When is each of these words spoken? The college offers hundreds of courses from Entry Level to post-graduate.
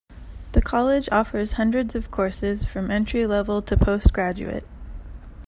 The 0.53 0.63
college 0.63 1.07
offers 1.11 1.51
hundreds 1.53 1.93
of 1.93 2.09
courses 2.09 2.65
from 2.65 2.89
Entry 2.89 3.27
Level 3.27 3.61
to 3.61 3.77
post-graduate. 3.77 4.63